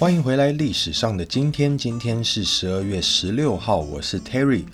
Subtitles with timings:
[0.00, 4.64] 欢迎回来，历史上的今天，今天是十二月十六号，我是 Terry。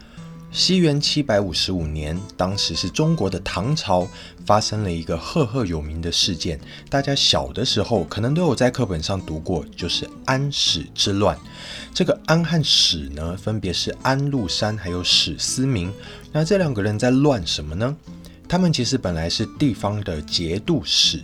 [0.53, 4.07] 西元七百五十五年，当时是中国的唐朝
[4.45, 11.37] 发生了一个赫赫有名的事件，大家小的时候可能都有在课本上读过，就是安史之乱。
[11.93, 15.93] 这个安和史呢，分别是安禄山还有史思明。
[16.31, 17.97] 那这两个人在乱什么呢？
[18.49, 21.21] 他们其实本来是地方的节度使。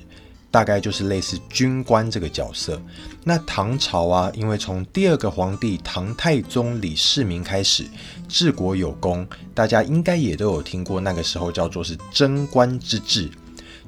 [0.53, 2.81] 大概就是类似军官这个角色。
[3.25, 7.85] 那唐朝啊，因为从第二个皇帝唐太宗李世民开始
[8.29, 13.31] 治国有功，大家应该也都有听过，那个时候叫做是贞观之治。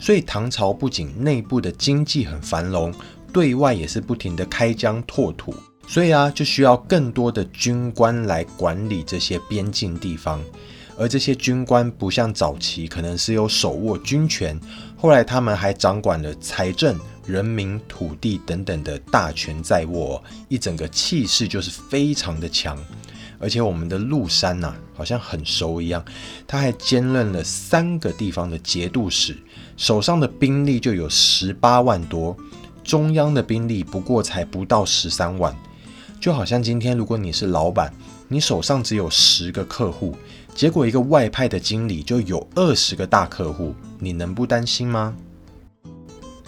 [0.00, 2.92] 所以唐朝不仅内部的经济很繁荣，
[3.32, 5.54] 对外也是不停的开疆拓土。
[5.86, 10.40] 所以啊，就需要更多的军官来管理这些边境地方。
[10.96, 14.58] 而这些军官不像早期可能是有手握军权，
[14.96, 22.78] 后来他们还掌管了财政、人民、土地等等的大权在握，一整个气势就是非常的强。
[23.40, 26.02] 而且我们的陆山呐，好像很熟一样，
[26.46, 29.36] 他还兼任了三个地方的节度使，
[29.76, 32.34] 手上的兵力就有十八万多，
[32.84, 35.54] 中央的兵力不过才不到十三万。
[36.20, 37.92] 就好像今天如果你是老板，
[38.28, 40.16] 你手上只有十个客户。
[40.54, 45.12] 结果，一个外派的经理就有二十个大客户，你能不担心吗？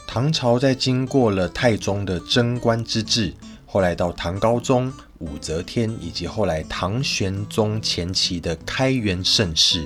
[0.06, 3.34] 唐朝在经过了太宗的贞观之治，
[3.66, 9.84] 后来到唐高宗、武则天，以及后来唐玄宗前期的开元盛世，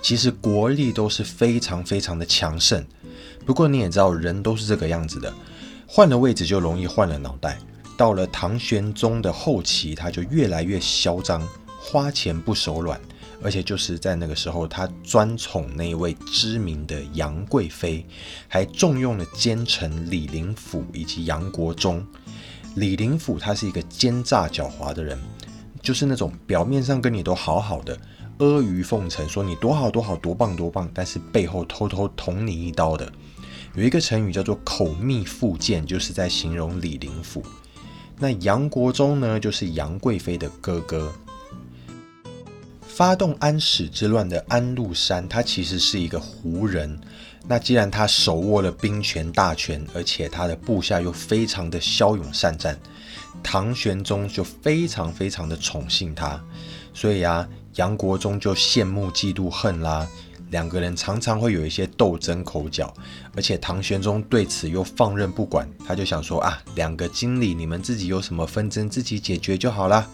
[0.00, 2.82] 其实国力都是非常非常的强盛。
[3.44, 5.32] 不过你也知道，人都是这个样子的，
[5.86, 7.58] 换了位置就容易换了脑袋。
[7.98, 11.46] 到了唐玄宗的后期，他就越来越嚣张，
[11.78, 12.98] 花钱不手软。
[13.40, 18.04] 而且就是在那个时候，他专宠那一位知名的杨贵妃，
[18.48, 22.04] 还重用了奸臣李林甫以及杨国忠。
[22.74, 25.18] 李林甫他是一个奸诈狡猾的人，
[25.80, 27.96] 就是那种表面上跟你都好好的，
[28.38, 33.10] 阿谀奉承，说你多好多好多棒多棒，但是背后偷偷捅你一刀的。
[33.74, 37.42] 有一个成语叫做口蜜腹剑，就是在形容李林甫。
[38.18, 41.12] 那杨国忠呢，就是杨贵妃的哥哥。
[42.98, 46.98] 发动安史之乱的安禄山，他其实是一个胡人。
[47.46, 52.76] 那既然他手握了兵权大权，而且他的部下又非常的骁勇善战，
[53.40, 56.42] 唐玄宗就非常非常的宠幸他。
[56.92, 60.04] 所以啊，杨国忠就羡慕嫉妒恨啦，
[60.50, 62.92] 两个人常常会有一些斗争口角。
[63.36, 70.10] 而且唐玄宗对此又放任不管，他就想说啊，两个经理你们自己有什么纷争，自己解决就好了。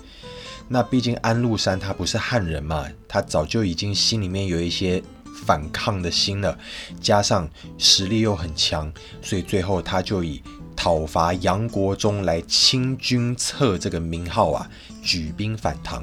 [0.67, 5.03] 那毕竟安禄山他不是汉人嘛，他早就已经心里面有一些
[5.45, 6.59] 反抗的心了，
[7.01, 10.43] 加上实力又很强，所以最后他就以
[10.75, 14.69] 讨伐杨国忠来清君侧这个名号啊，
[15.03, 16.03] 举兵反唐。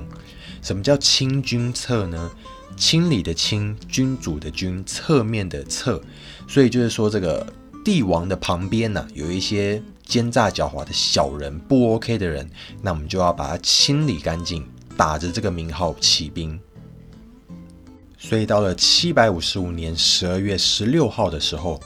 [0.61, 2.31] 什么叫清君侧呢？
[2.77, 6.01] 清理的清，君主的君，侧面的侧，
[6.47, 7.45] 所以就是说这个
[7.83, 9.81] 帝王的旁边呢，有一些。
[10.11, 12.45] 奸诈狡猾的小人，不 OK 的人，
[12.81, 14.67] 那我们就要把他清理干净，
[14.97, 16.59] 打着这个名号起兵。
[18.17, 21.79] 所以到了七百五十五年十二月十六号的时候，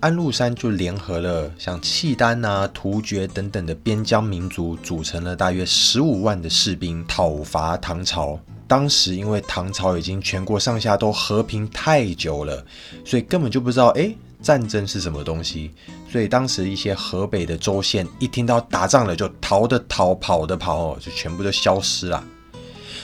[0.00, 8.36] 安禄山就联合了像契丹啊、突厥等等的边疆民族，组成了大约十五万的士兵，讨伐唐朝。
[8.66, 12.66] 当时因为唐朝已经全国上下都和平太久了，
[13.04, 14.12] 所以根本就不知道哎。
[14.40, 15.72] 战争是什么东西？
[16.10, 22.24] 所以当时一些河北的州县一听到打仗了，就逃的逃，跑的跑，就全部都消失了。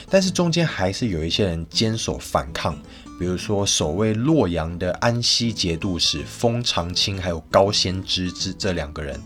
[0.09, 2.75] 但是中间还是有一些人坚守反抗，
[3.19, 9.19] 比如说守卫洛阳的安西节度使封长清，还有高仙芝之这两个人，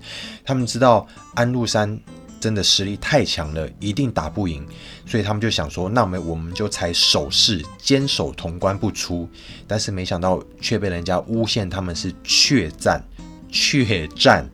[0.43, 1.99] 他们知道安禄山。
[2.41, 4.65] 真的实力太强了，一定打不赢，
[5.05, 9.27] 所以他们就想说，那么我们就才守势，坚守潼关不出。
[9.67, 13.03] 但是没想到却被人家诬陷他们是怯战，
[13.51, 14.49] 血战，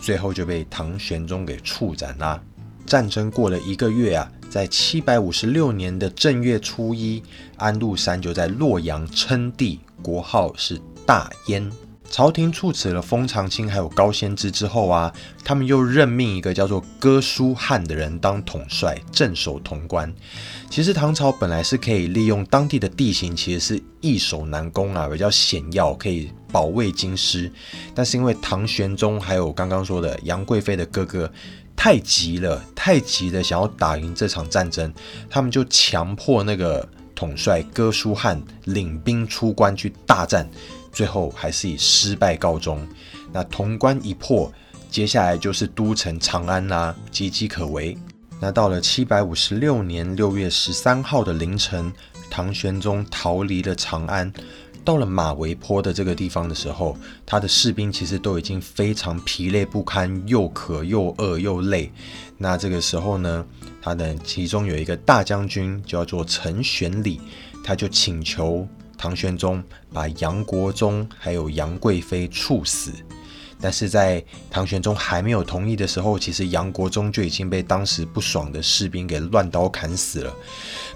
[0.00, 2.42] 最后就被唐玄宗给处斩啦。
[2.86, 7.22] 战争过了一个月啊，在七百五十六年的正月初一，
[7.56, 11.70] 安禄山就在洛阳称帝，国号是大燕。
[12.14, 15.12] 朝廷处死了封长清还有高仙芝之后啊，
[15.44, 20.14] 他们又任命一个叫做哥舒翰的人当统帅，镇守潼关。
[20.70, 27.50] 其实唐朝本来是可以利用当地的地形，其实是易守难攻啊，比较险要，可以保卫京师。
[27.96, 31.28] 但是因为唐玄宗还有刚刚说的杨贵妃的哥哥
[31.74, 34.94] 太急了，太急的想要打赢这场战争，
[35.28, 40.48] 他们就强迫那个统帅哥舒翰领兵出关去大战。
[40.94, 42.86] 最后还是以失败告终。
[43.32, 44.50] 那潼关一破，
[44.88, 47.98] 接下来就是都城长安啦，岌岌可危。
[48.40, 51.92] 那到了七百五十六年六月十三号的凌晨，
[52.30, 54.30] 唐玄宗逃离了长安，
[54.84, 61.90] 到了马嵬坡的这个地方的时候，他的士兵其实都已经非常疲累不堪，又渴又饿又累。
[62.36, 63.44] 那这个时候呢，
[63.80, 67.20] 他的其中有一个大将军叫做陈玄礼，
[67.64, 68.66] 他就请求
[69.04, 69.62] 唐玄宗
[69.92, 72.90] 把杨国忠还有杨贵妃处死。
[73.60, 80.34] 但是在唐玄宗还没有同意的时候，其实杨国忠就已经被当时不爽的士兵给乱刀砍死了。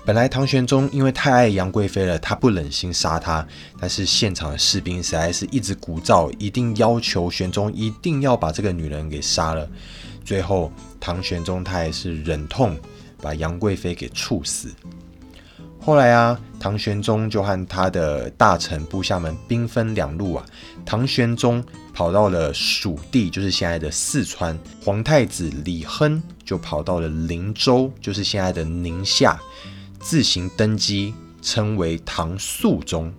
[0.06, 3.46] 本来唐玄宗因为太爱杨贵妃了，他不忍心杀她，
[3.78, 9.68] 但是现场的士兵实在是一直鼓噪，一定要求玄宗一定要把这个女人给杀了。
[10.24, 12.74] 最后，唐玄宗他还是忍痛
[13.20, 14.70] 把杨贵妃给处死。
[15.88, 20.44] 后来啊，唐玄宗就和他的大臣部下们兵分两路啊。
[20.84, 21.64] 唐玄宗
[21.94, 24.54] 跑到了蜀地，就是现在的四川；
[24.84, 29.40] 皇太子李亨就跑到了灵州，就是现在的宁夏，
[29.98, 33.10] 自行登基，称为唐肃宗。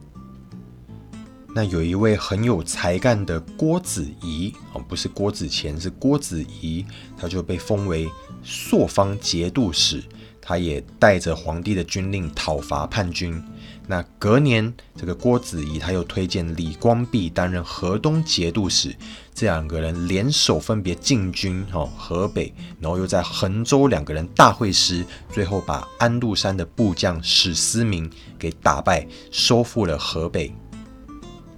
[1.55, 6.85] 那有一位很有才干的郭子仪哦，不是郭子乾，是郭子仪，
[7.17, 8.07] 他就被封为
[8.43, 10.03] 朔方节度使。
[10.49, 13.39] 他也带着皇帝的军令讨伐叛军。
[13.85, 18.95] 那隔年，这个郭子仪他又推荐李光弼担任河东节度使，
[19.31, 28.09] 这两个人联手分别进军哦河北，然后又在衡州两个人大会师，最后把安禄山的部将史思明
[28.39, 30.51] 给打败，收复了河北。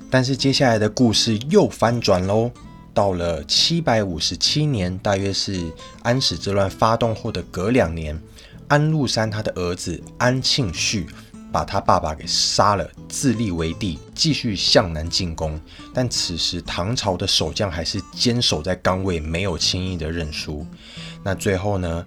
[0.10, 2.52] 但是接下来的故事又翻转喽，
[2.94, 5.72] 到了七百五十七年，大约是
[6.02, 8.22] 安史之乱发动后的隔两年。
[8.72, 11.06] 安禄山他的儿子安庆绪
[11.52, 15.60] 把他爸爸给杀了，自立为帝，继续向南进攻。
[15.94, 20.66] 但此时唐朝的守将还是坚守在岗位，没有轻易的认输。
[21.22, 22.06] 那最后呢，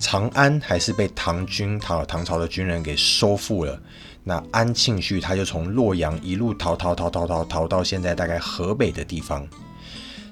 [0.00, 3.78] 长安还是被唐军、唐唐朝的军人给收复了。
[4.24, 9.46] 那安庆绪他就从洛阳一路逃逃逃逃逃逃到现在大概河北的地方。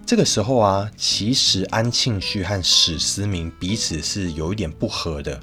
[0.06, 5.40] 这个时候啊，其实安庆绪和史思明彼此是有一点不和的，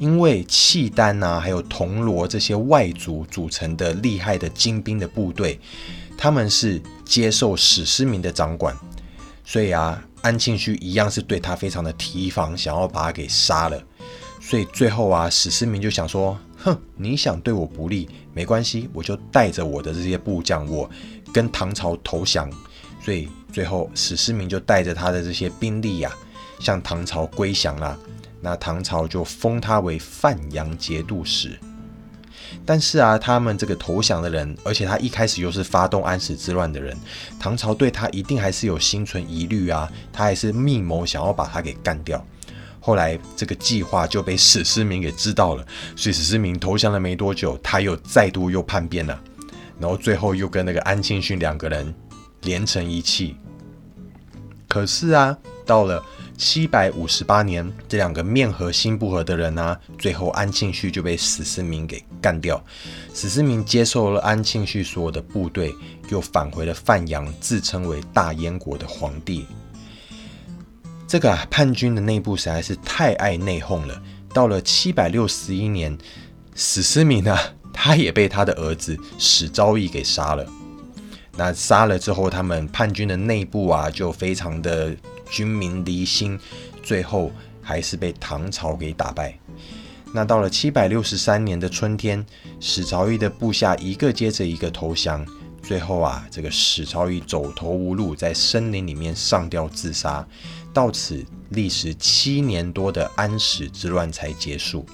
[0.00, 5.60] 因为契丹呐，还有铜锣这些外族组成的厉害的精兵的部队，
[6.18, 8.76] 他们是接受史思明的掌管，
[9.44, 13.80] 所以啊，安庆绪一样是对他非常的提防，想要把他给杀了。
[14.40, 20.90] 所以最后啊，史思明就想说：“哼，你想对我不利，没关系，我就带着我的这些部将，我
[21.32, 22.50] 跟唐朝投降。”
[23.02, 26.12] 所以最后，史思明就带着他的这些兵力呀，
[26.58, 27.98] 向唐朝归降了。
[28.40, 31.58] 那唐朝就封他为范阳节度使。
[32.64, 36.96] 但是啊，他们这个投降的人，而且他一开始又是发动安史之乱的人，
[37.38, 39.90] 唐朝对他一定还是有心存疑虑啊。
[40.12, 42.24] 他还是密谋想要把他给干掉。
[42.80, 49.20] 后来这个计划就被史思明给知道了，所以史思明投降了没多久，他又再度又叛变了，
[49.78, 51.94] 然后最后又跟那个安庆绪两个人。
[52.42, 53.36] 连成一气。
[54.68, 56.00] 可是啊，到了
[56.38, 62.64] 七百五十八年，这两个面和心不和的人啊，最后安庆绪就被史思明给干掉。
[63.12, 65.74] 史思明接受了安庆绪所有的部队，
[66.08, 69.44] 又返回了范阳，自称为大燕国的皇帝。
[71.08, 74.00] 这个叛军的内部实在是太爱内讧了。
[74.32, 75.98] 到了七百六十一年，
[76.54, 77.36] 史思明啊，
[77.72, 80.46] 他也被他的儿子史昭义给杀了。
[81.40, 84.94] 那杀了之后，他们叛军的内部啊，就非常的
[85.30, 86.38] 军民离心，
[86.82, 87.32] 最后
[87.62, 89.34] 还是被唐朝给打败。
[90.12, 92.22] 那到了七百六十三年的春天，
[92.60, 95.26] 史朝义的部下一个接着一个投降，
[95.62, 100.22] 最后啊，这个史朝义走投无路，在森林里面上吊自杀。
[100.74, 104.84] 到此，历时七年多的安史之乱才结束。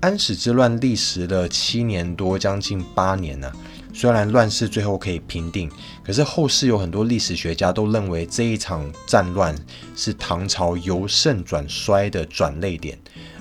[0.00, 3.50] 安史之乱历时了七年多，将近八年呢。
[3.92, 5.70] 虽然乱世最后可以平定，
[6.04, 9.54] 可是后世有很多历史学家都认为这一场战乱
[9.96, 12.96] 是唐朝由盛转衰的转泪点，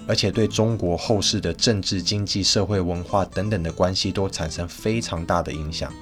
[0.08, 5.94] 而且对中国后世的政治、经济、社会、文化等等的关系都产生非常大的影响。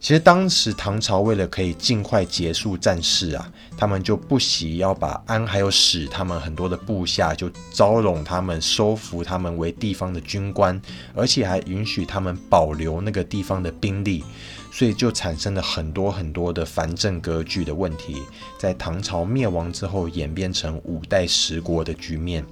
[0.00, 10.80] 其实当时唐朝为了可以尽快结束战事啊，他们就不惜要把安还有史他们很多的部下就招拢他们，收服他们为地方的军官，
[11.14, 14.22] 而且还允许他们保留那个地方的兵力，
[14.70, 18.22] 所以就产生了很多很多的藩镇割据的问题，
[18.56, 22.46] 在唐朝灭亡之后演变成五代十国的局面。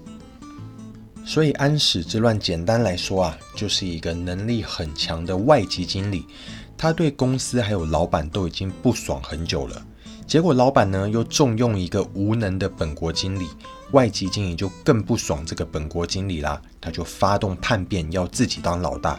[1.24, 6.24] 所以安史之乱简单来说啊，就是一个能力很强的外籍经理。
[6.78, 9.86] 他对公司还有老板都已经不爽很久了，
[10.26, 13.48] 结果老板呢又重用一个无能的本国经理，
[13.92, 19.18] 外籍经理就更不爽这个本国经理啦，他就发动叛变，要自己当老大。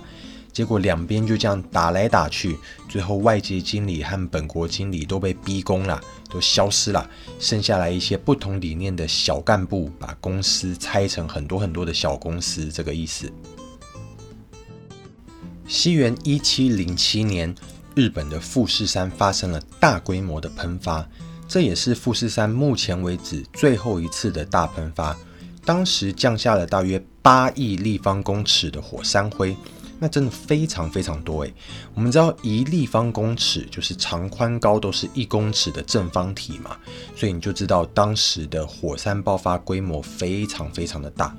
[0.54, 2.58] 结果两边就这样打来打去，
[2.90, 7.08] 最后外籍经理和本国经理都被逼宫了，都消失了，
[7.40, 13.32] 剩下来一些不同理念的小干部，把公司拆成很多很多的小公司，这个意思。
[15.68, 17.54] 西元一七零七年。
[17.94, 21.04] 日本的富士山发生了大规模的喷发，
[21.48, 25.18] 这也是富士山目前为止最后一次的大喷发。
[25.66, 29.58] 当时降下了大约八亿立方公尺的火山灰，
[29.98, 31.52] 那真的非常非常多诶。
[31.96, 36.78] 我们知道一立方公尺就是长宽高都是一公尺的正方体嘛，
[37.16, 41.36] 所以你就知道当时的火山爆发规模非常非常的大。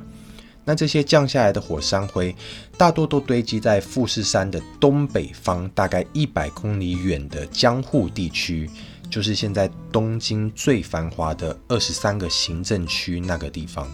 [0.69, 2.37] 那这些降下来的火山灰，
[2.77, 8.69] 大多都堆积在富士山的东北方，大概一百公里远的江户地区，
[9.09, 13.91] 就是现在东京最繁华的二十三个行政区那个地方。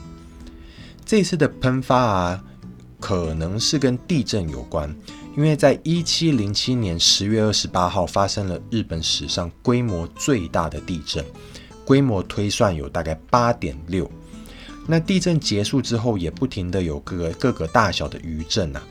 [1.06, 2.44] 这次的喷发啊，
[2.98, 4.92] 可能是跟地震有关，
[5.36, 11.24] 因为在一七零七年十月二十八号发生了日本史上规模最大的地震，
[11.84, 14.10] 规模推算有大概八点六。
[14.86, 18.82] 那地震结束之后，也不停的有各个各个大小的余震啊。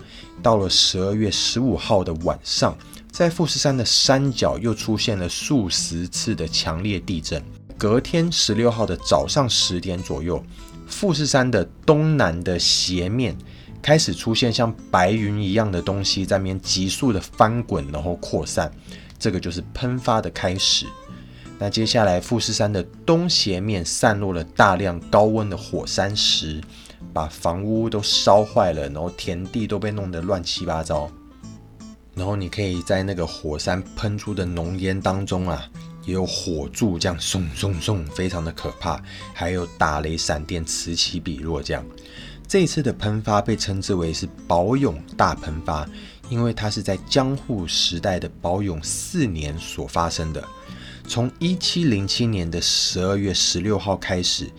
[0.42, 2.76] 到了十二月十五号的晚上，
[3.12, 7.44] 在富士山的山脚又出现了数十次的强烈地震。
[7.78, 10.44] 隔天十六号的早上十点左右，
[10.88, 13.38] 富士山的东南的斜面
[13.82, 18.72] 开始出现像白云一样的东西在面急速的翻滚，然后扩散，
[19.20, 20.88] 这个就是喷发的开始。
[21.64, 26.62] 那接下来，富士山的东斜面散落了大量高温的火山石，
[27.14, 31.10] 把房屋都烧坏了，然后田地都被弄得乱七八糟。
[32.16, 35.66] 然后你可以在那个火山喷出的浓烟当中啊，
[36.04, 39.02] 也有火柱这样嗖嗖嗖，非常的可怕。
[39.34, 41.82] 还有打雷闪电此起彼落这样。
[42.46, 45.88] 这次的喷发被称之为是宝永大喷发，
[46.28, 50.44] 因为它是在江户时代的宝永四年所发生的。
[51.08, 54.50] 从一七零七年的十二月十六号开始，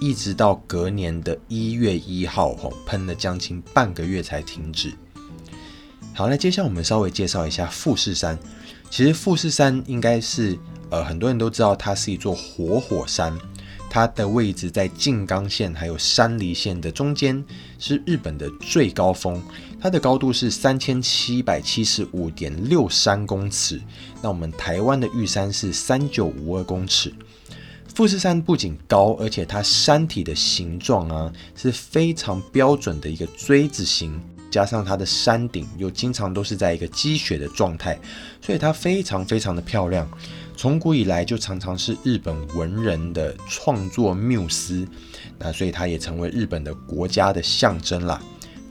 [0.00, 4.92] 一直到隔年的一月一号，吼喷了将近半个月才停止。
[6.12, 8.38] 好，那接下来我们稍微介绍一下富士山。
[8.90, 10.58] 其实富士山应该是，
[10.90, 13.36] 呃，很多人都知道它是一座活火山。
[13.88, 17.42] 它的位置在静冈县还有山梨县的中间，
[17.78, 19.42] 是日本的最高峰。
[19.82, 23.82] 它的高度是三千七百七十五点六三公尺。
[24.22, 27.12] 那我们台湾的玉山是三九五二公尺。
[27.92, 34.18] 富士山不仅高，而且它山体的形状啊是非常标准的一个锥子形，
[34.52, 37.98] 加上它的山顶又经常都是在一个积雪的状态，
[38.40, 40.08] 所以它非常非常的漂亮。
[40.56, 44.86] 从古以来就常常是日本文人的创作缪斯，
[45.40, 48.22] 那所以它也成为日本的国家的象征啦。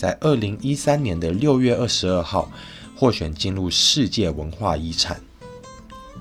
[0.02, 2.52] 在二零一三年的六月二十二号，
[2.96, 5.22] 获选进入世界文化遗产。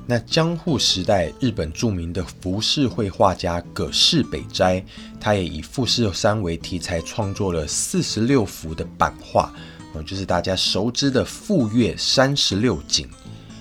[0.06, 4.84] 那江户时代日本著名的浮世绘画家葛饰北斋，
[5.18, 9.50] 他也以富士山为题材创作了四十六幅的版画，
[9.94, 13.08] 呃，就是大家熟知的富岳三十六景。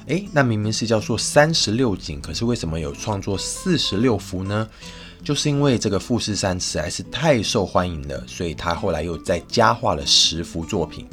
[0.07, 4.67] 诶，那明明是叫做三十六景，可是为什么有创作四十六幅呢？
[5.29, 11.07] 就是因为这个富士山实在是太受欢迎了，所以他后来又再加画了十幅作品。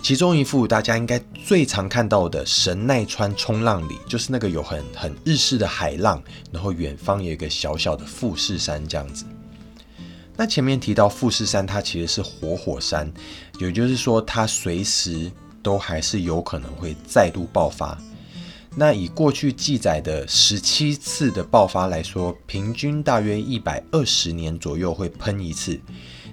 [0.00, 6.22] 其中一幅大家应该最常看到的神奈川冲浪里，就是那个有很很日式的海浪，
[6.52, 9.24] 然后远方有一个小小的富士山这样子。
[10.36, 13.12] 那前面提到富士山，它其实是活火山，
[13.58, 15.28] 也就是说它随时
[15.64, 17.98] 都还是有可能会再度爆发。
[18.74, 25.78] 那以过去记载的十七次的爆发来说，平均大约一百二十年左右会喷一次。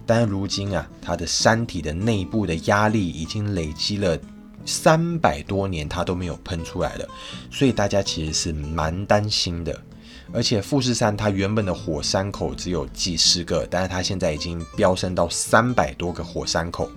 [0.06, 4.18] 但如今啊，它的山体的内部的压力已经累积了
[4.66, 7.06] 三百多年，它都没有喷出来了，
[7.52, 9.78] 所以大家其实是蛮担心的。
[10.32, 16.90] 而且富士山它原本的火山口只有几十个，但是它现在已经飙升到三百多个火山口。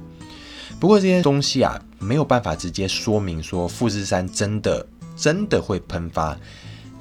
[0.79, 4.87] 不过这些东西啊，没有办法直接说明说富士山真的。
[5.23, 6.37] 真的会喷发，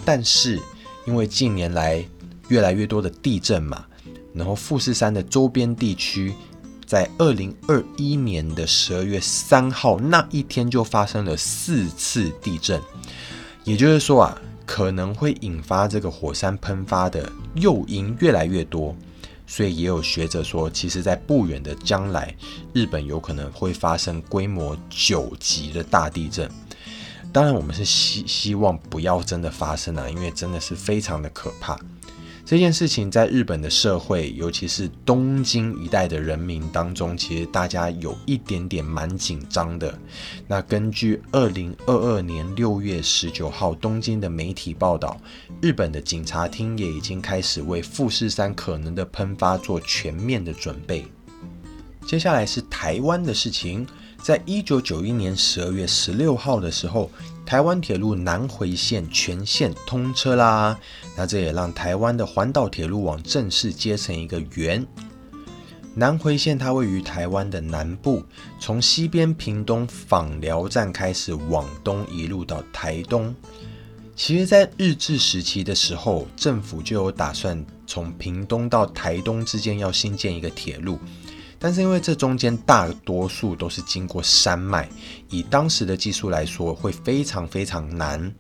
[0.06, 0.60] 但是
[1.08, 2.06] 因为近年来
[2.50, 3.84] 越来越多的地震嘛，
[4.32, 6.32] 然后富士山的周边地区
[6.86, 12.80] 在二零二一年的十二月三号那一天就发生了四次地震，
[13.64, 18.96] 也就是说啊，可能会引发这个火山喷发的诱因越来越多，
[19.48, 22.36] 所以也有学者说，其实在不远的将来，
[22.72, 26.48] 日本有可能会发生规模九级的大地震。
[27.34, 31.80] 当然，我们是希希望不要真的发生啊，因为真的是非常的可怕。
[32.44, 39.98] 这件事情在日本的社会，尤其是东京一带的人民当中，其实大家有一点点蛮紧张的。
[40.48, 45.16] 那根据二零二二年六月十九号东京的媒体报道，
[45.62, 51.06] 日本的警察厅也已经开始为富士山可能的喷发做全面的准备。
[52.06, 53.88] 接下来是台湾的事情，
[54.24, 57.10] 在一九九一年十二月十六号的时候。
[57.44, 60.78] 台湾铁路南回线全线通车啦，
[61.18, 64.86] 那这也让台湾的环岛铁路网正式接成一个圆。
[65.94, 68.24] 南回线它位于台湾的南部，
[68.58, 73.36] 从西边屏东访寮站开始往东一路到台东。
[74.16, 80.98] 其实，在日治时期的时候，政府就有打算从屏东到台东之间要新建一个铁路。
[81.64, 84.90] 但是因为这中间大多数都是经过山脉，
[85.30, 88.34] 以当时的技术来说会非常非常难，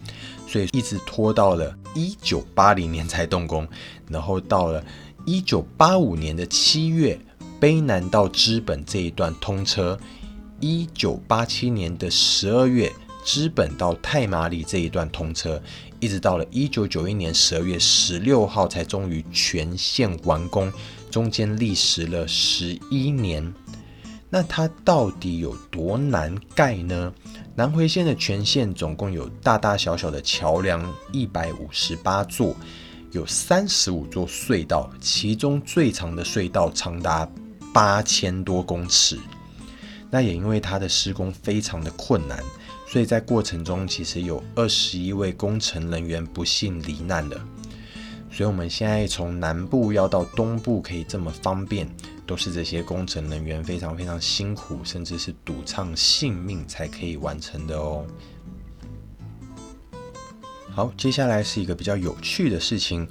[0.47, 3.67] 所以一直拖到了一九八零年才动工，
[4.09, 4.83] 然后到了
[5.23, 7.15] 一九八五年的七月，
[7.59, 9.95] 卑南到知本这一段通车，
[10.59, 12.91] 一九八七年的十二月，
[13.23, 15.61] 知本到太麻里这一段通车，
[15.99, 20.73] 一直到了一九九一年十二月十六号才终于全线完工。
[21.11, 23.53] 中间历时了十一年，
[24.29, 27.13] 那它到底有多难盖呢？
[27.53, 32.55] 南回线的全线总共有大大小小的桥梁一百五十八座，
[33.11, 37.29] 有三十五座隧道，其中最长的隧道长达
[37.73, 39.19] 八千多公尺。
[40.09, 42.41] 那也因为它的施工非常的困难，
[42.87, 47.45] 所以在过程中其实有二十一位工程人员不幸罹难了。
[48.31, 51.88] 所以，我们现在从南部要到东部可以这么方便，
[52.25, 58.05] 都是这些工程人员非常非常辛苦，甚至是赌上性命才可以完成的哦。
[60.73, 63.05] 好，接下来是一个比较有趣的事情：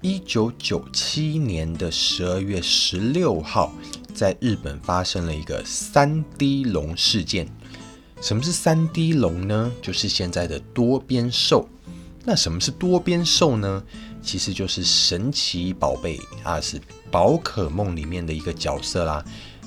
[0.00, 3.72] 一九九七年的十二月十六号，
[4.14, 7.48] 在日本发生了一个三 D 龙事件。
[8.22, 9.72] 什么是三 D 龙呢？
[9.82, 11.68] 就是现在的多边兽。
[12.24, 13.82] 那什么是多边兽呢？
[14.22, 16.80] 其实就是神奇宝贝啊，是
[17.10, 19.24] 宝可梦里面的一个角色啦。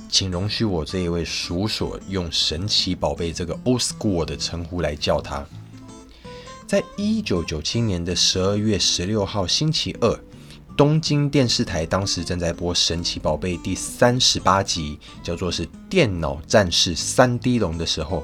[0.10, 5.44] 请容许我这一位叔叔用神奇宝贝这个 old school 的称呼来叫他。
[6.68, 10.20] 在一九九七年的十二月十六号星期二，
[10.78, 18.24] 东京电视台当时正在播神奇宝贝第三十八集，叫做是电脑战士三 D 龙的时候，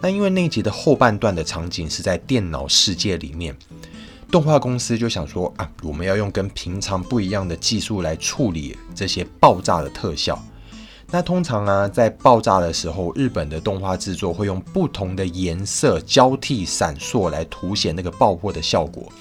[0.00, 3.56] 那因为那集的后半段的场景是在电脑世界里面。
[4.30, 10.40] 动画公司就想说啊，我们要用跟平常不一样的技术来处理这些爆炸的特效。
[11.10, 19.12] 那通常啊，在爆炸的时候，日本的动画制作会用不同的颜色交替闪烁来凸显那个爆破的效果，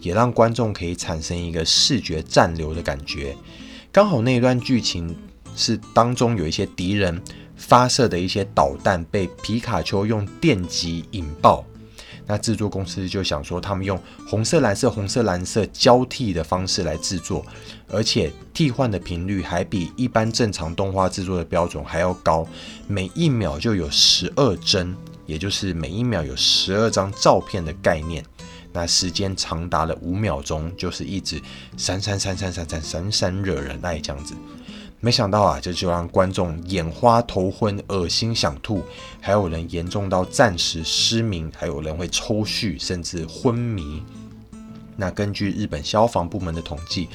[0.00, 3.34] 也让观众可以产生一个视觉暂留的感觉。
[3.90, 5.16] 刚好那一段剧情
[5.56, 7.18] 是当中有一些敌人
[7.56, 11.64] 发射的一些导弹被皮卡丘用电击引爆。
[12.30, 17.44] 那制作公司就想说，他们用红色、蓝色、红色、蓝色交替的方式来制作，
[17.88, 22.46] 而且替换的频率还比一般正常动画制作的标准还要高，
[22.86, 24.94] 每一秒就有十二帧，
[25.26, 28.24] 也就是每一秒有十二张照片的概念。
[28.72, 31.42] 那时间长达了五秒钟，就是一直
[31.76, 34.34] 闪闪闪闪闪闪闪闪惹人爱这样子。
[35.02, 38.84] 没想到啊，这就让观众眼花头昏、恶心想吐，
[39.18, 44.02] 还有人严重到暂时失明，还有人会抽搐甚至昏迷。
[44.96, 47.08] 那根据日本消防部门的统计，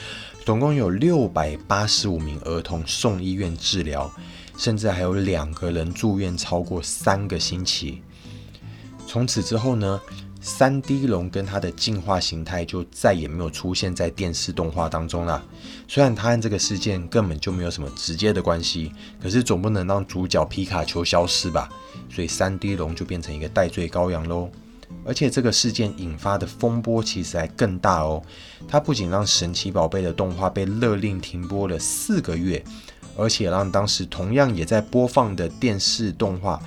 [0.43, 4.12] 总共有六百八十五名儿童送医院治疗，
[4.58, 8.02] 甚至还有两个人住院超过三个星期。
[9.06, 10.02] 从此之后呢？
[10.47, 15.43] 三 D 龙跟它的进化形态就再也没有出现在电视动画当中了。
[15.88, 21.67] 虽然它和这个事件根本就没有什么直接的关系，可是总不能让主角皮卡丘消失吧？
[22.12, 24.47] 所以三 D 龙就变成一个代罪羔羊喽。
[25.03, 28.21] 而且这个事件引发的风波其实还更大哦。
[28.67, 32.63] 它不仅让神奇宝贝的动画被勒令停播了四个月，
[33.17, 36.58] 而且让当时同样也在播放的电视动画《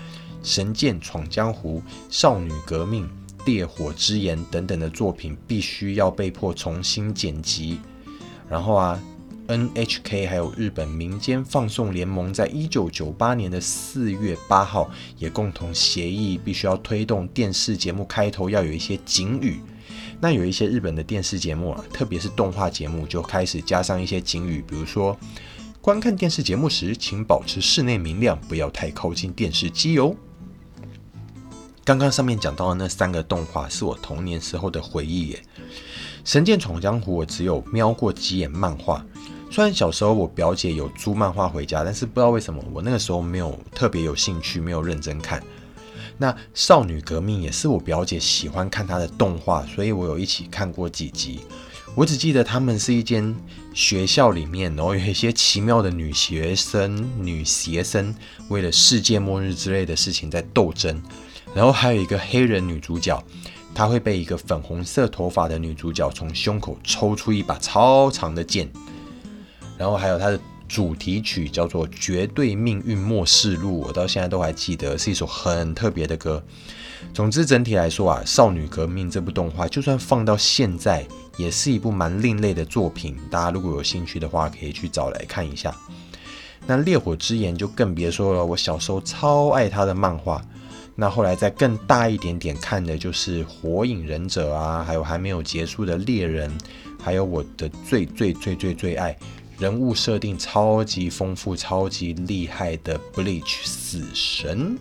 [0.43, 3.05] 神剑闯江湖》《少女革命》。
[3.49, 7.81] 烈火之炎等等的作品必须要被迫重新剪辑，
[8.47, 9.03] 然后啊
[9.47, 19.61] ，NHK 还有日本民间放送联盟在一九九八年的四月八号也共同协议，必须要推动电视节目开头要有一些警语。
[20.21, 25.19] 那有一些日本的电视节目啊，特别是动画节目，就开始加上一些警语，比如说
[25.81, 30.15] 观看电视节目时，请保持室内明亮，不要太靠近电视机哦。
[31.89, 35.43] 刚刚上面讲到的那三个动画是我童年时候的回忆耶。
[36.23, 39.03] 《神剑闯江湖》我只有瞄过几眼漫画，
[39.51, 45.43] 虽然小时候我表姐有租漫画回家，但是不知道为什么我那个时候没有特别有兴趣，没有认真看。
[46.19, 51.41] 那《少女革命》也是我表姐喜欢看她的动画，所以我有一起看过几集。
[51.95, 53.35] 我只记得他们是一间
[53.73, 58.15] 学校里面，然后有一些奇妙的女学生、女学生
[58.51, 61.03] 为了世界末日之类的事情在斗争，
[61.55, 63.23] 然后还有一个黑人女主角，
[63.75, 68.69] 她会被一个粉红色头发的女主角从胸口抽出一把超长的剑，
[69.77, 76.43] 然后还有她的主题曲叫做《绝对命运末世录》，我到现在都还记得，是一首很特别的歌。
[77.15, 81.07] 总之，整体来说啊，《少女革命》这部动画，就算放到现在，
[81.37, 83.17] 也是一部蛮另类的作品。
[83.31, 85.75] 大家如果有兴趣的话，可以去找来看一下。
[86.67, 90.43] 那《烈火之炎》就更别说了，我小时候超爱它的漫画。
[91.01, 96.51] 那后来再更大一点点看的就是《火影忍者》啊，还有还没有结束的《猎人》，
[97.01, 99.17] 还有我的最最最最最爱
[99.61, 104.77] 人物设定超级丰富、超级厉害的《Bleach》死神。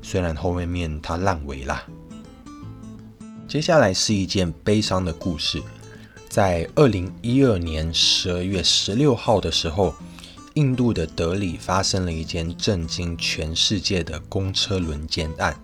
[0.00, 1.84] 虽然后面面它烂尾啦。
[3.48, 5.60] 接下来是一件悲伤的故事，
[6.28, 9.92] 在二零一二年十二月十六号的时候，
[10.54, 15.56] 印度的德里发生了一件震惊全世界的公车轮奸案。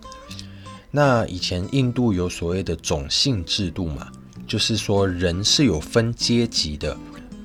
[0.91, 4.11] 那以前印度有所谓的种姓制度嘛，
[4.47, 6.97] 就是说人是有分阶级的，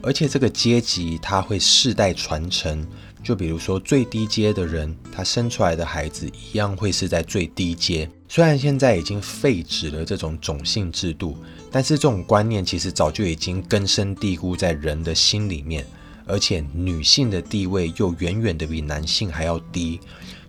[0.02, 2.86] 而且这个阶级它会世代传承。
[3.24, 8.10] 就比如说最低阶的人，他生出来的孩子一样会是在最低阶。
[8.28, 11.38] 虽然现在已经废止了这种种姓制度，
[11.70, 15.86] 但是这种观念其实早就已经根深蒂固在人的心里面。
[16.32, 20.00] 而且女性的地位又远远的比男性还要低，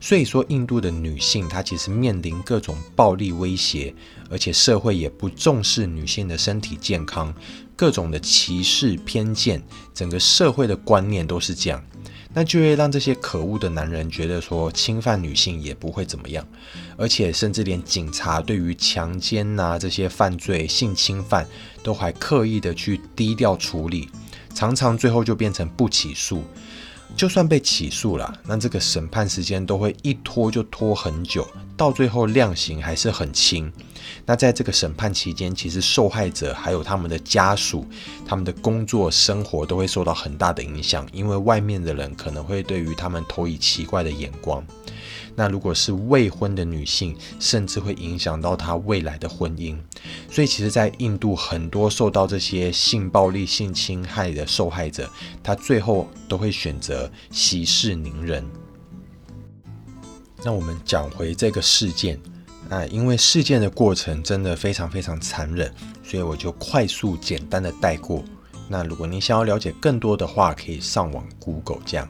[0.01, 3.93] 所以说印度的女性她其实面临各种暴力威胁，
[4.31, 7.35] 而且社会也不重视女性的身体健康，
[7.75, 9.61] 各种的歧视偏见，
[9.93, 11.83] 整个社会的观念都是这样。
[12.35, 16.47] 那就会让这些可恶的男人觉得说，侵犯女性也不会怎么样，
[16.97, 21.47] 而且甚至连警察对于强奸呐这些犯罪、性侵犯，
[21.83, 24.09] 都还刻意的去低调处理，
[24.55, 26.43] 常常最后就变成不起诉。
[27.15, 31.47] 就算被起诉了，那这个审判时间都会一拖就拖很久，
[31.83, 33.73] 到最后量刑还是很轻。
[34.25, 37.85] 那在这个审判期间，其实受害者还有他们的家属，
[38.25, 44.65] 他们的工作生活都会受到很大的影响，因为外面的人可能会对于他们投以奇怪的眼光。
[45.35, 49.77] 那如果是未婚的女性，甚至会影响到她未来的婚姻。
[50.31, 55.11] 所以，其实，在印度，很多受到这些性暴力、性侵害的受害者，
[55.43, 58.49] 他最后都会选择息事宁人。
[60.45, 62.19] 那我们讲回这个事件。
[62.69, 65.71] 那因为事件的过程真的非常非常残忍，
[66.03, 68.25] 所以我就快速简单的带过。
[68.69, 72.09] 那如果您想要了解更多的话，可以上网 Google 这样。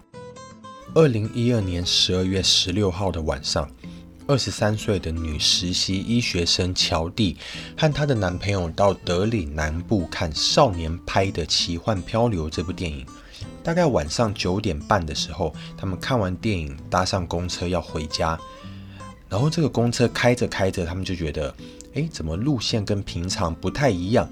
[0.94, 3.68] 二零一二年十二月十六号的晚上，
[4.28, 7.36] 二十三岁的女实习医学生乔蒂
[7.76, 13.04] 和她的男朋友到德里南部看少年拍的《奇幻漂流》这部电影。
[13.62, 18.38] 大概晚上九点半的时候，他们看完电影，搭上公车要回家。
[19.28, 21.54] 然后这个公车开着开着，他们就觉得，
[21.94, 24.28] 哎，怎么路线跟平常不太一样？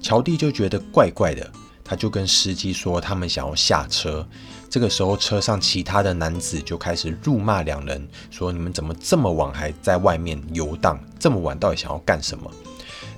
[0.00, 1.50] 乔蒂就觉得怪怪的，
[1.82, 4.26] 他就跟司机说他们想要下车。
[4.68, 11.00] 这个时候，车上其他的男子就开始辱骂两人，说你们怎么这么晚还在外面游荡？
[11.18, 12.50] 这么晚到底想要干什么？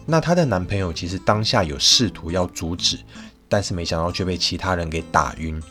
[0.06, 2.98] 那她的男朋友其实当下有试图要阻止，
[3.48, 5.62] 但是没想到却被其他人给打晕。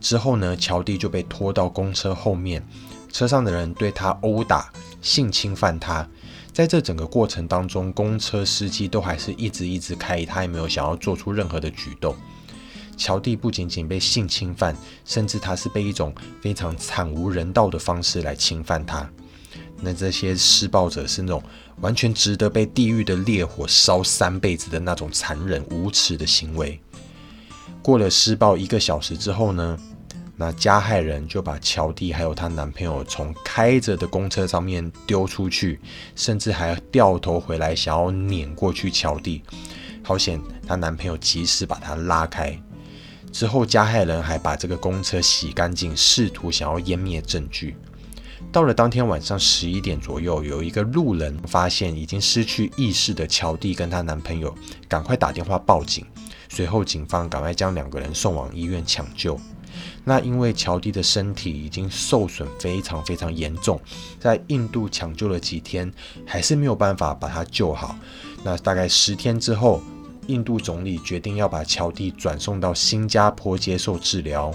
[0.00, 2.66] 之后呢，乔蒂就被拖到公车后面，
[3.12, 4.72] 车上的人对他殴打。
[5.02, 6.06] 性侵犯他，
[6.52, 12.14] 在这整个过程当中，公车司机都还是一直一直开，他也没有想要做出任何的举动。
[12.98, 19.08] 乔蒂不仅仅被性侵犯，甚至他是被一种非常惨无人道的方式来侵犯他。
[19.80, 21.42] 那这些施暴者是那种
[21.80, 26.78] 完全值得被地狱的烈火烧三辈子的那种残忍无耻的行为。
[27.82, 29.78] 过了施暴一个小时之后呢？
[30.36, 35.78] 那加害人就把乔蒂还有她男朋友从开着的公车上面丢出去，
[36.16, 39.42] 甚至还掉头回来想要碾过去乔蒂。
[40.02, 42.58] 好险，她男朋友及时把她拉开。
[43.30, 47.76] 之后，加害人还把这个公车洗干净，试图想要湮灭证据。
[48.50, 54.54] 到了当天晚上十一点左右，有一个路人发现已经失去意识的乔蒂跟她男朋友，
[54.88, 56.06] 赶快打电话报警。
[56.50, 59.38] 随后，警方赶快将两个人送往医院抢救。
[60.04, 63.80] 那因为乔蒂的身体已经受损非常非常严重，
[64.18, 65.90] 在印度抢救了几天，
[66.26, 67.96] 还是没有办法把他救好。
[68.42, 69.80] 那大概十天之后，
[70.26, 74.52] 印度总理决定要把乔蒂转送到新加坡接受治疗。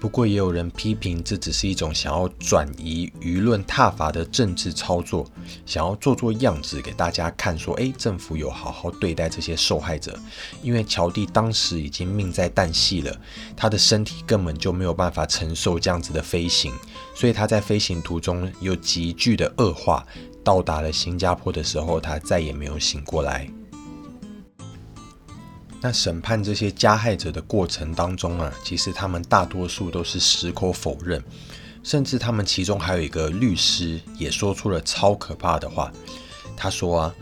[0.00, 5.30] 不过也有人批评，这只是一种想要转移舆论踏伐的政治操作，
[5.66, 10.18] 想要做做样子给大家看，说诶，政府有好好对待这些受害者。
[10.62, 13.14] 因为乔蒂当时已经命在旦夕了，
[13.54, 16.72] 他的身体根本就没有办法承受这样子的飞行，
[17.14, 20.06] 所以他在飞行途中又急剧的恶化。
[20.42, 23.46] 到达了新加坡的时候，他再也没有醒过来。
[25.82, 31.22] 那审判这些加害者的过程当中啊，其实他们大多数都是矢口否认，
[31.82, 35.90] 甚至他们其中还有一个律师也说出了超可怕的话。
[36.54, 37.14] 他说啊，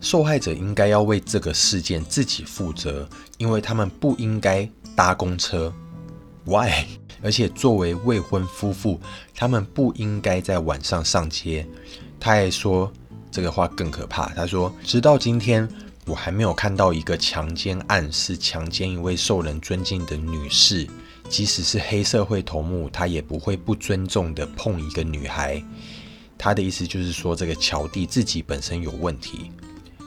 [0.00, 5.70] 受害者应该要为这个事件自己负责，因为他们不应该搭公车。
[6.46, 6.86] Why？
[7.20, 8.98] 而且作为未婚夫妇，
[9.34, 11.66] 他们不应该在晚上上街。
[12.18, 12.90] 他还说
[13.30, 14.30] 这个话更可怕。
[14.30, 15.68] 他说，直到今天。
[16.08, 20.88] 我还没有看到一个强奸案是强奸一位受人尊敬的女士，
[21.28, 25.62] 即使是黑社会头目，他也不会不尊重的碰一个女孩。
[26.38, 29.50] 他的意思就是说，这个乔蒂自己本身有问题。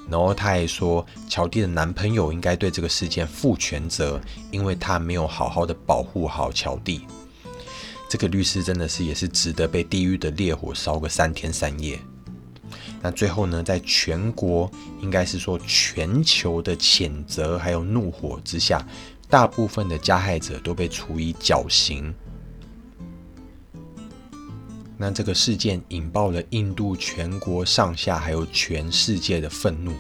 [0.10, 7.02] 然后他还说，乔蒂的男朋友应该对这个事件负全责，因为他没有好好的保护好乔蒂。
[8.10, 12.00] 这个律师真的是也是值得被地狱的烈火烧个三天三夜。
[13.02, 14.70] 那最后呢，在全国
[15.02, 18.86] 应该是说全球的谴责还有怒火之下，
[19.28, 22.14] 大部分的加害者都被处以绞刑。
[24.98, 29.94] 那这个事件引爆了印度全国上下还有全世界的愤怒。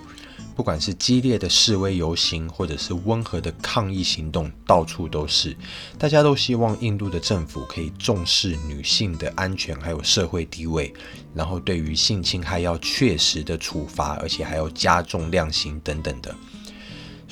[0.56, 5.56] 不管是激烈的示威游行，或者是温和的抗议行动，到处都是。
[5.98, 10.94] 大家都希望印度的政府可以重视女性的安全，还有社会地位，
[11.34, 16.36] 然后对于性侵害要确实的处罚，而且还要加重量刑等等的。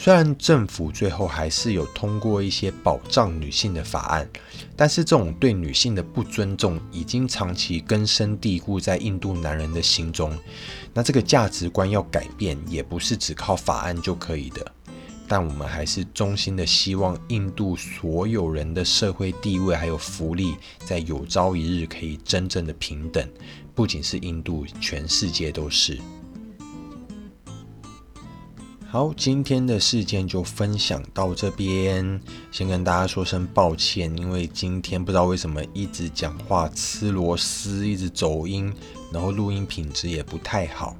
[0.01, 4.25] 虽然政府最后还是有通过一些保障女性的法案，
[4.73, 10.33] 但是这种对女性的不尊重已经长期根深蒂固在印度男人的心中。
[10.93, 14.65] 那这个价值观要改变，也不是只靠法案就可以的。
[15.27, 23.29] 但我们还是衷心的希望印度所有人的社会地位还有福利，在有朝一日可以真正的平等。
[23.75, 25.99] 不仅是印度，全世界都是。
[28.91, 32.19] 好，今天的事件就分享到这边。
[32.51, 38.73] 先跟大家说声抱歉，因为今天不知道为什么一直讲话吃螺丝，一直走音，
[39.13, 40.97] 然后录音品质也不太好。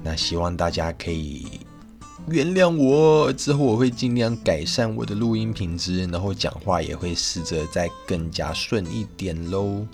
[0.00, 1.58] 那希望大家可以
[2.28, 9.84] 原谅我，之后我会尽量改善我的录音品质，然后讲话也会试着再更加顺一点喽。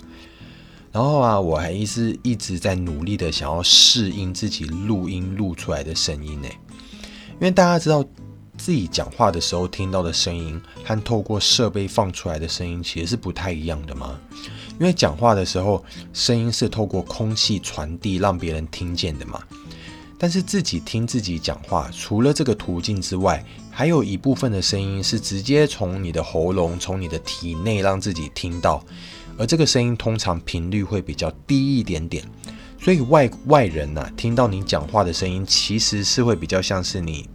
[0.91, 6.47] 然后啊，我还一直一直在努力的想要适应自己录音录出来的声音呢。
[7.41, 8.05] 因为大家知道
[8.55, 14.15] 自己讲话的时候听到的声音和透过设备放出来的声音其实是不太一样的嘛。
[14.79, 19.41] 因为讲话的时候声音是透过空气传递让别人听见的嘛，
[20.19, 28.83] 但是自己听自己讲话，除了这个途径之外，还有一部分的声音是直接从你的喉咙、从你的体内让自己听到，
[29.35, 32.23] 而这个声音通常频率会比较低一点点。
[32.83, 37.29] 所以外外人呐，听到你讲话的声音，其实是会比较像是你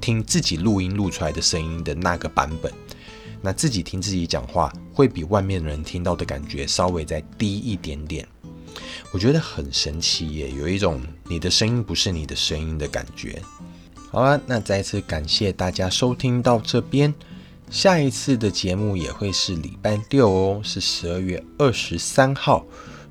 [0.00, 2.72] 听自己录音录出来的声音的那个版本。
[3.42, 8.26] 那自己听自己讲话，会比外面人听到的感觉稍微再低一点点。
[9.12, 13.42] 我觉得很神奇耶，有一种你的声音不是你的声音的感觉。
[14.10, 17.12] 好了，那再次感谢大家收听到这边，
[17.70, 22.64] 下一次的节目也会是礼拜六哦，是十二月二十三号。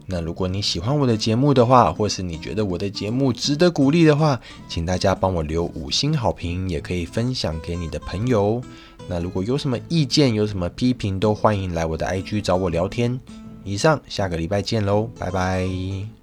[0.07, 8.61] 那如果你喜欢我的节目的话，或是你觉得我的节目值得鼓励的话，请大家帮我留五星好评，也可以分享给你的朋友。
[9.07, 13.19] 那如果有什么意见、有什么批评，都欢迎来我的 IG 找我聊天。
[13.63, 16.14] 以上，下个礼拜见喽，拜拜。